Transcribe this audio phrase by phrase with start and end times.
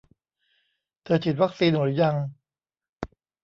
[1.03, 2.15] เธอฉีดวัคซีนหรือยัง